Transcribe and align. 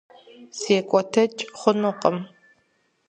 Секӏуэтэкӏ 0.59 1.43
хъунукъым. 1.59 2.17